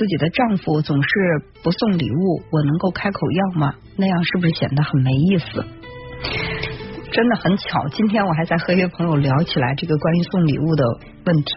[0.00, 1.08] 自己的丈夫总是
[1.62, 3.74] 不送礼物，我能够开口要吗？
[3.98, 5.62] 那样是不是显得很没意思？
[7.12, 10.84] 真的很巧，今天我还在和一位朋友聊起来这个关于送礼物的
[11.26, 11.52] 问题，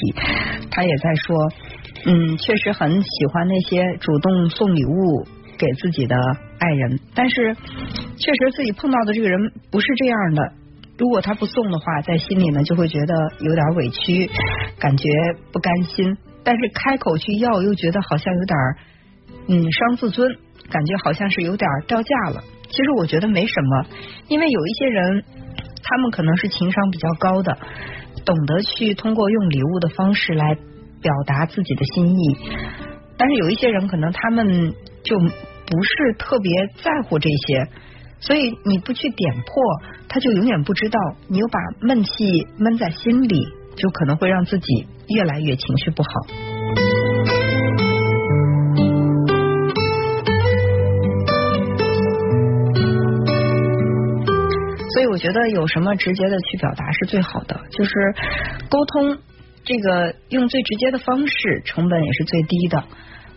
[0.69, 1.37] 他也在说，
[2.05, 5.25] 嗯，确实很喜欢那些主动送礼物
[5.57, 6.17] 给自己的
[6.59, 9.39] 爱人，但是确实自己碰到的这个人
[9.71, 10.51] 不是这样的。
[10.97, 14.29] 如果他不送的话，在心里呢就会觉得有点委屈，
[14.79, 15.07] 感觉
[15.53, 16.17] 不甘心。
[16.43, 18.57] 但是开口去要，又觉得好像有点
[19.47, 20.35] 嗯伤自尊，
[20.69, 22.43] 感觉好像是有点掉价了。
[22.69, 23.85] 其实我觉得没什么，
[24.27, 25.23] 因为有一些人，
[25.83, 27.57] 他们可能是情商比较高的，
[28.25, 30.55] 懂得去通过用礼物的方式来
[31.01, 32.37] 表达自己的心意。
[33.17, 34.73] 但是有一些人可能他们
[35.03, 36.51] 就不是特别
[36.81, 37.67] 在乎这些，
[38.19, 39.53] 所以你不去点破，
[40.09, 40.99] 他就永远不知道。
[41.27, 46.09] 你又把闷气闷在心里，就可能会让自己越来越情绪不好。
[54.93, 57.91] 所以我觉得有什么直接的去表达是最好的，就是
[58.69, 59.17] 沟通
[59.63, 62.83] 这个用最直接的方式，成本也是最低的。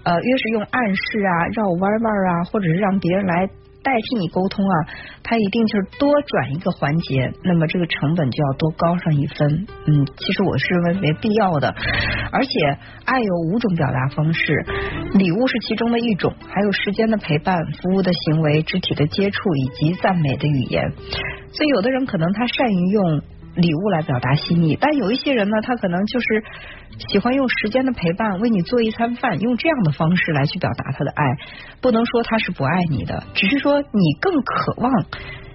[0.05, 3.48] 呃，越是用暗示啊、绕弯弯啊，或者是让别人来
[3.87, 4.75] 代替你沟通啊，
[5.23, 9.65] 他一定就是多转一个环节，那么这个成本就要多高上一分。
[9.87, 11.73] 嗯，其实我是认为没必要的。
[12.33, 12.51] 而且
[13.05, 14.67] 爱有五种表达方式，
[15.14, 20.91] 礼物是其中的一种，还有时间的陪伴、服务的行为、肢体的接触以及赞美的语言。
[21.53, 23.23] 所以有的人可能他善于用
[23.57, 26.45] 礼物来表达心意，但有一些人呢，他可能就是
[27.09, 31.25] 喜欢用时间的陪伴，为你做一餐饭，用这样的方式来去表达他的爱。
[31.81, 34.93] 不能说他是不爱你的，只是说你更渴望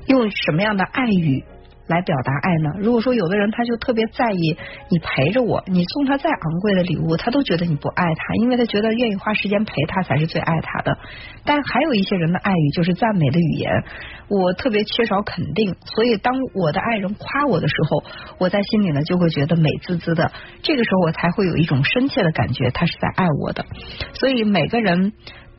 [0.08, 1.44] 用什么样的爱语。
[1.88, 2.70] 来表达爱呢？
[2.80, 4.58] 如果说有的人他就特别在意
[4.90, 10.98] 你陪着我，你送他再昂贵的礼物，他都觉得你不爱他，因为他觉得愿意花时间陪他才是最爱他的。
[11.44, 13.84] 但还有一些人的爱语就是赞美的语言，
[14.30, 18.04] 我特别缺少肯定，所以当我的爱人夸我的时候，
[18.38, 20.32] 我在心里呢就会觉得美滋滋的，
[20.64, 23.66] 这个时候我才会有一种深切的感觉，他是在爱我的。
[24.14, 25.14] 所以每个人。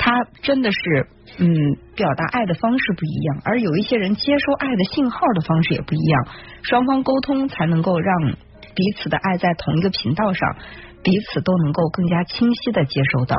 [0.05, 0.11] 他
[0.43, 1.07] 真的是，
[1.39, 1.47] 嗯，
[1.95, 6.27] 表达爱的方式不一样，而有一些人接收爱的信号的方式也不一样，
[6.63, 8.33] 双方沟通才能够让
[8.75, 10.57] 彼此的爱在同一个频道上，
[11.05, 13.37] 彼此都能够更加清晰的接收到。